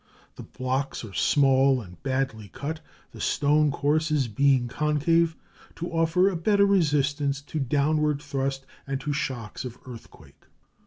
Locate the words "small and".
1.13-2.01